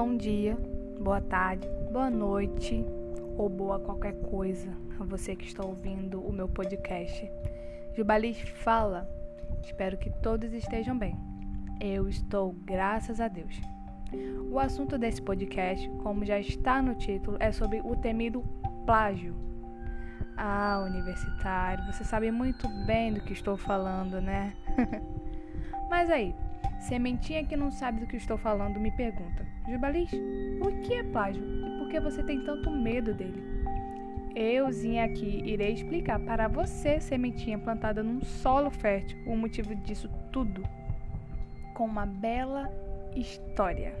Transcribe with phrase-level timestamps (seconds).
[0.00, 0.56] bom dia,
[0.98, 2.82] boa tarde, boa noite
[3.36, 7.30] ou boa qualquer coisa a você que está ouvindo o meu podcast.
[7.94, 9.06] Jubalis fala.
[9.62, 11.14] Espero que todos estejam bem.
[11.82, 13.60] Eu estou, graças a Deus.
[14.50, 18.42] O assunto desse podcast, como já está no título, é sobre o temido
[18.86, 19.36] plágio.
[20.34, 24.54] Ah, universitário, você sabe muito bem do que estou falando, né?
[25.90, 26.34] Mas aí,
[26.80, 30.10] Sementinha que não sabe do que estou falando me pergunta: Jubalis,
[30.60, 31.42] o que é plágio?
[31.44, 33.42] E por que você tem tanto medo dele?
[34.34, 36.18] Euzinha aqui irei explicar.
[36.20, 40.62] Para você, sementinha plantada num solo fértil, o motivo disso tudo,
[41.74, 42.70] com uma bela
[43.14, 43.92] história.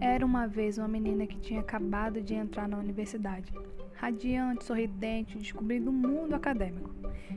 [0.00, 3.52] Era uma vez uma menina que tinha acabado de entrar na universidade
[4.02, 6.90] radiante, sorridente, descobrindo o mundo acadêmico.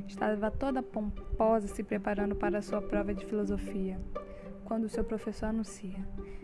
[0.07, 4.01] Estava toda pomposa se preparando para a sua prova de filosofia.
[4.63, 5.99] Quando seu professor anuncia: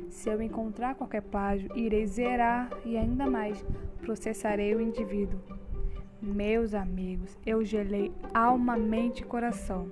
[0.10, 3.66] Se eu encontrar qualquer plágio, irei zerar e ainda mais
[4.02, 5.40] processarei o indivíduo.
[6.22, 9.92] Meus amigos, eu gelei alma, mente e coração.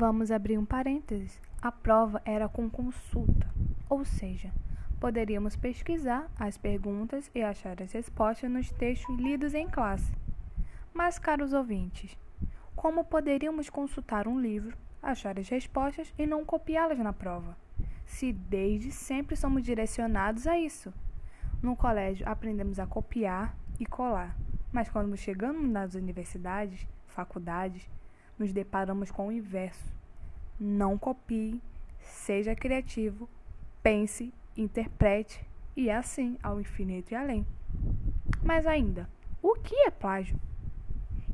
[0.00, 1.40] Vamos abrir um parênteses.
[1.60, 3.52] A prova era com consulta.
[3.90, 4.52] Ou seja,
[5.00, 10.14] poderíamos pesquisar as perguntas e achar as respostas nos textos lidos em classe.
[10.94, 12.16] Mas, caros ouvintes,
[12.76, 17.56] como poderíamos consultar um livro, achar as respostas e não copiá-las na prova?
[18.06, 20.94] Se desde sempre somos direcionados a isso.
[21.60, 24.38] No colégio aprendemos a copiar e colar,
[24.70, 27.90] mas quando chegamos nas universidades, faculdades,
[28.38, 29.92] nos deparamos com o inverso.
[30.58, 31.60] Não copie,
[32.00, 33.28] seja criativo
[33.82, 35.40] pense, interprete
[35.76, 37.46] e assim ao infinito e além.
[38.42, 39.08] Mas ainda,
[39.42, 40.38] o que é plágio?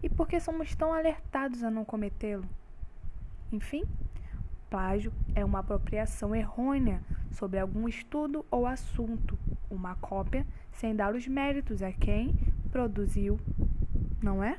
[0.02, 2.48] E por que somos tão alertados a não cometê-lo?
[3.50, 3.82] Enfim,
[4.68, 9.38] plágio é uma apropriação errônea sobre algum estudo ou assunto,
[9.70, 12.34] uma cópia sem dar os méritos a quem
[12.70, 13.40] produziu,
[14.22, 14.58] não é?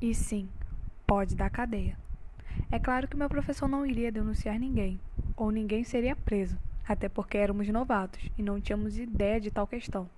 [0.00, 0.48] E sim,
[1.06, 1.96] pode dar cadeia.
[2.70, 4.98] É claro que meu professor não iria denunciar ninguém,
[5.36, 10.08] ou ninguém seria preso, até porque éramos novatos e não tínhamos ideia de tal questão.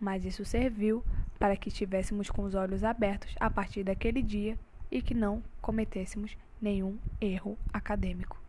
[0.00, 1.04] Mas isso serviu
[1.38, 4.58] para que estivéssemos com os olhos abertos a partir daquele dia
[4.90, 8.40] e que não cometêssemos nenhum erro acadêmico.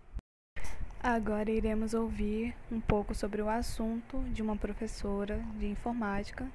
[1.02, 6.48] Agora iremos ouvir um pouco sobre o assunto de uma professora de informática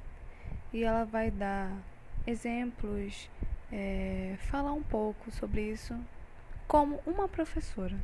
[0.72, 1.72] e ela vai dar
[2.26, 3.30] exemplos,
[3.72, 5.94] é, falar um pouco sobre isso
[6.68, 7.98] como uma professora.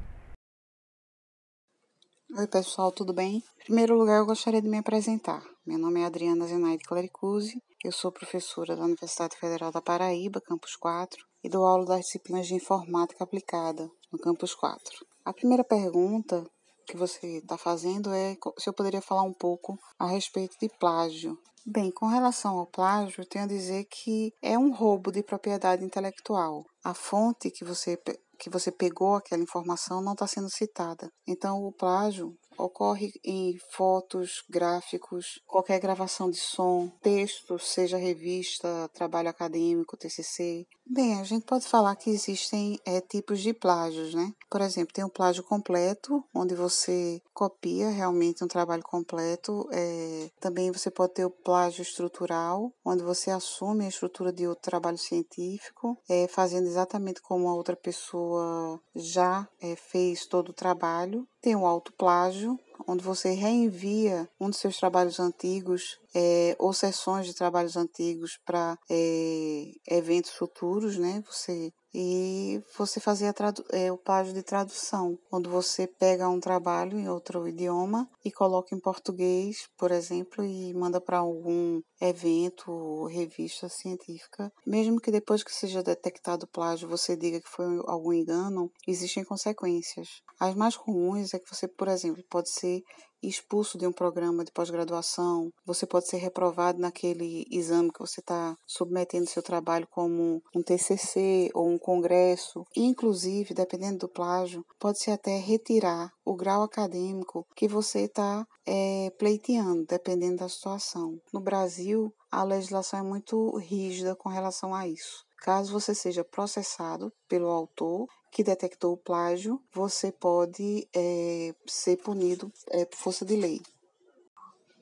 [2.36, 3.36] Oi, pessoal, tudo bem?
[3.36, 5.42] Em primeiro lugar, eu gostaria de me apresentar.
[5.66, 10.74] Meu nome é Adriana Zenaide Claricuzzi, eu sou professora da Universidade Federal da Paraíba, Campus
[10.76, 15.06] 4, e dou aula das disciplinas de Informática Aplicada no Campus 4.
[15.24, 16.44] A primeira pergunta
[16.86, 21.38] que você está fazendo é se eu poderia falar um pouco a respeito de plágio.
[21.70, 26.64] Bem, com relação ao plágio, tenho a dizer que é um roubo de propriedade intelectual.
[26.82, 27.98] A fonte que você
[28.38, 31.10] que você pegou aquela informação não está sendo citada.
[31.26, 39.28] Então, o plágio ocorre em fotos, gráficos, qualquer gravação de som, texto, seja revista, trabalho
[39.28, 40.64] acadêmico, TCC.
[40.90, 44.32] Bem, a gente pode falar que existem é, tipos de plágios, né?
[44.48, 49.68] Por exemplo, tem o plágio completo, onde você copia realmente um trabalho completo.
[49.70, 54.62] É, também você pode ter o plágio estrutural, onde você assume a estrutura de outro
[54.62, 61.28] trabalho científico, é, fazendo exatamente como a outra pessoa já fez todo o trabalho.
[61.42, 67.34] Tem o autoplágio, onde você reenvia um dos seus trabalhos antigos é, ou sessões de
[67.34, 71.22] trabalhos antigos para é, eventos futuros, né?
[71.30, 73.34] Você e você fazer
[73.70, 78.74] é, o plágio de tradução, quando você pega um trabalho em outro idioma e coloca
[78.74, 85.52] em português, por exemplo, e manda para algum evento revista científica, mesmo que depois que
[85.52, 90.22] seja detectado o plágio você diga que foi algum engano, existem consequências.
[90.38, 92.82] As mais comuns é que você, por exemplo, pode ser
[93.22, 98.56] expulso de um programa de pós-graduação, você pode ser reprovado naquele exame que você está
[98.66, 105.38] submetendo seu trabalho como um TCC ou um congresso, inclusive, dependendo do plágio, pode-se até
[105.38, 111.18] retirar o grau acadêmico que você está é, pleiteando, dependendo da situação.
[111.32, 115.24] No Brasil, a legislação é muito rígida com relação a isso.
[115.38, 122.52] Caso você seja processado pelo autor, que detectou o plágio, você pode é, ser punido
[122.70, 123.60] é, por força de lei.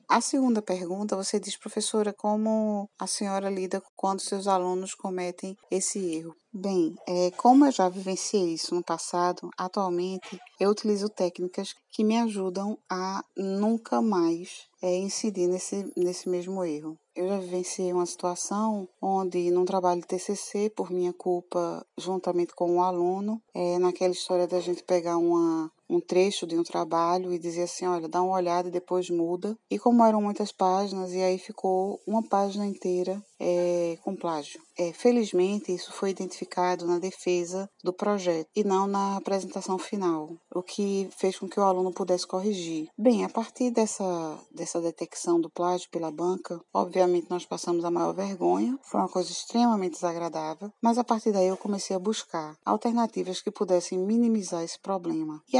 [0.09, 5.99] A segunda pergunta, você diz, professora, como a senhora lida quando seus alunos cometem esse
[5.99, 6.33] erro?
[6.53, 12.17] Bem, é, como eu já vivenciei isso no passado, atualmente eu utilizo técnicas que me
[12.19, 16.97] ajudam a nunca mais é, incidir nesse, nesse mesmo erro.
[17.17, 22.71] Eu já vivenciei uma situação onde, num trabalho de TCC, por minha culpa, juntamente com
[22.71, 27.39] um aluno, é, naquela história da gente pegar uma, um trecho de um trabalho e
[27.39, 29.57] dizer assim, olha, dá uma olhada e depois muda.
[29.69, 34.61] E como eram muitas páginas, e aí ficou uma página inteira é, com plágio.
[34.77, 40.61] É, felizmente, isso foi identificado na defesa do projeto e não na apresentação final, o
[40.61, 42.87] que fez com que o aluno pudesse corrigir.
[42.97, 48.13] Bem, a partir dessa, dessa detecção do plágio pela banca, obviamente nós passamos a maior
[48.13, 53.41] vergonha, foi uma coisa extremamente desagradável, mas a partir daí eu comecei a buscar alternativas
[53.41, 55.41] que pudessem minimizar esse problema.
[55.51, 55.57] E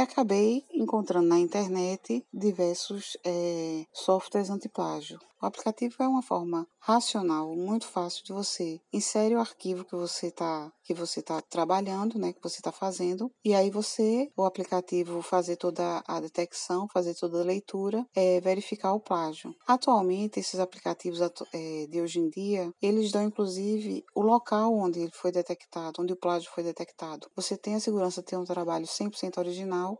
[0.72, 5.18] encontrando na internet diversos é, softwares antiplágio.
[5.40, 10.26] O aplicativo é uma forma racional, muito fácil de você insere o arquivo que você
[10.28, 15.20] está que você está trabalhando, né, que você está fazendo, e aí você, o aplicativo,
[15.20, 19.54] fazer toda a detecção, fazer toda a leitura, é, verificar o plágio.
[19.66, 21.20] Atualmente, esses aplicativos
[21.52, 26.14] é, de hoje em dia, eles dão inclusive o local onde ele foi detectado, onde
[26.14, 27.28] o plágio foi detectado.
[27.36, 29.98] Você tem a segurança de ter um trabalho 100% original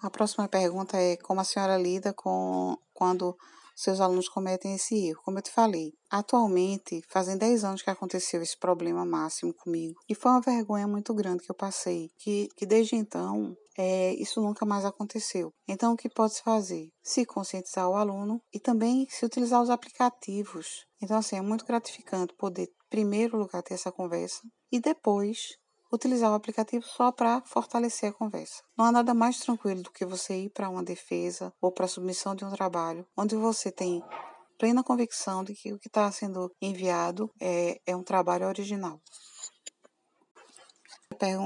[0.00, 3.36] a próxima pergunta é como a senhora lida com quando
[3.76, 5.20] seus alunos cometem esse erro.
[5.22, 10.14] Como eu te falei, atualmente fazem 10 anos que aconteceu esse problema máximo comigo e
[10.14, 14.64] foi uma vergonha muito grande que eu passei, que, que desde então é, isso nunca
[14.64, 15.52] mais aconteceu.
[15.68, 16.88] Então, o que pode-se fazer?
[17.02, 20.86] Se conscientizar o aluno e também se utilizar os aplicativos.
[21.02, 24.40] Então, assim, é muito gratificante poder, em primeiro lugar, ter essa conversa
[24.72, 25.58] e depois
[25.92, 28.62] utilizar o aplicativo só para fortalecer a conversa.
[28.76, 31.88] Não há nada mais tranquilo do que você ir para uma defesa ou para a
[31.88, 34.02] submissão de um trabalho onde você tem
[34.58, 39.00] plena convicção de que o que está sendo enviado é, é um trabalho original.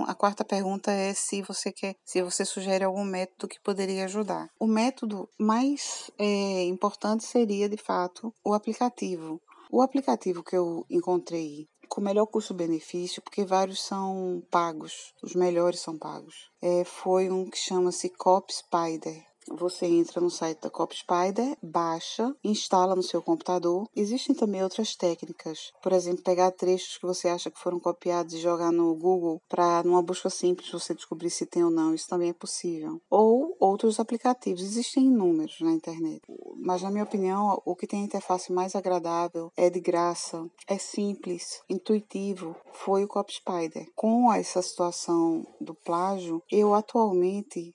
[0.06, 4.48] A quarta pergunta é se você quer, se você sugere algum método que poderia ajudar.
[4.58, 9.40] O método mais é, importante seria, de fato, o aplicativo.
[9.70, 15.98] O aplicativo que eu encontrei com melhor custo-benefício, porque vários são pagos, os melhores são
[15.98, 16.48] pagos.
[16.62, 19.28] É, foi um que chama-se Cop Spider.
[19.48, 23.88] Você entra no site da Cop Spider, baixa, instala no seu computador.
[23.96, 25.72] Existem também outras técnicas.
[25.82, 29.82] Por exemplo, pegar trechos que você acha que foram copiados e jogar no Google para,
[29.82, 31.94] numa busca simples, você descobrir se tem ou não.
[31.94, 33.00] Isso também é possível.
[33.10, 34.62] Ou outros aplicativos.
[34.62, 36.22] Existem inúmeros na internet.
[36.62, 40.76] Mas, na minha opinião, o que tem a interface mais agradável, é de graça, é
[40.76, 43.86] simples, intuitivo, foi o Cop Spider.
[43.94, 47.74] Com essa situação do plágio, eu atualmente,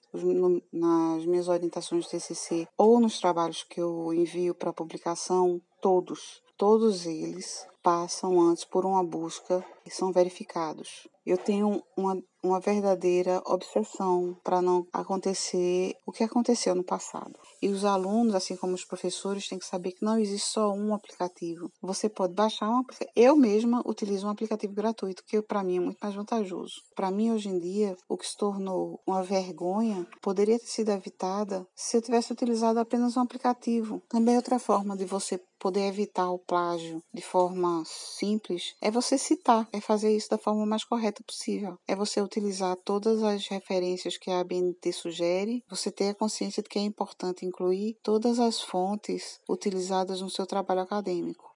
[0.71, 7.05] nas minhas orientações de TCC ou nos trabalhos que eu envio para publicação, todos, todos
[7.05, 11.07] eles passam antes por uma busca e são verificados.
[11.23, 17.33] Eu tenho uma, uma verdadeira obsessão para não acontecer o que aconteceu no passado.
[17.61, 20.95] E os alunos, assim como os professores, têm que saber que não existe só um
[20.95, 21.71] aplicativo.
[21.81, 23.11] Você pode baixar um aplicativo.
[23.15, 26.81] Eu mesma utilizo um aplicativo gratuito, que para mim é muito mais vantajoso.
[26.95, 31.67] Para mim, hoje em dia, o que se tornou uma vergonha poderia ter sido evitada
[31.75, 34.01] se eu tivesse utilizado apenas um aplicativo.
[34.09, 39.67] Também outra forma de você poder evitar o plágio de forma simples é você citar,
[39.73, 41.79] é fazer isso da forma mais correta possível.
[41.87, 46.69] É você utilizar todas as referências que a ABNT sugere, você ter a consciência de
[46.69, 51.55] que é importante incluir todas as fontes utilizadas no seu trabalho acadêmico.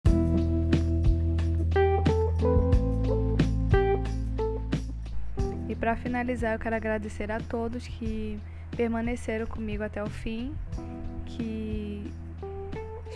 [5.69, 8.39] E para finalizar, eu quero agradecer a todos que
[8.75, 10.51] permaneceram comigo até o fim,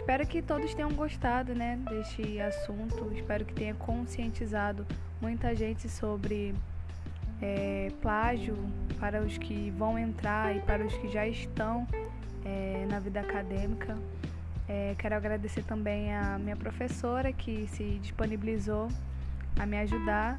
[0.03, 3.09] Espero que todos tenham gostado né, deste assunto.
[3.13, 4.85] Espero que tenha conscientizado
[5.21, 6.53] muita gente sobre
[7.41, 8.53] é, plágio
[8.99, 11.87] para os que vão entrar e para os que já estão
[12.43, 13.97] é, na vida acadêmica.
[14.67, 18.89] É, quero agradecer também a minha professora que se disponibilizou
[19.57, 20.37] a me ajudar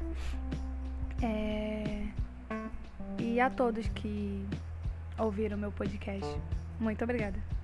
[1.23, 2.05] é,
[3.17, 4.45] e a todos que
[5.17, 6.39] ouviram meu podcast.
[6.79, 7.54] Muito obrigada.